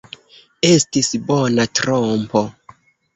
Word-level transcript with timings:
Estis 0.69 1.09
bona 1.27 1.65
trompo! 1.81 2.43